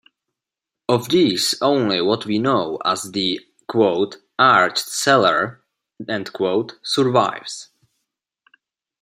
Of 0.89 1.09
these 1.09 1.53
only 1.61 2.01
what 2.01 2.25
we 2.25 2.39
now 2.39 2.51
know 2.51 2.79
as 2.83 3.11
the 3.11 3.39
"arched 4.39 4.79
cellar" 4.87 5.63
survives. 6.81 7.69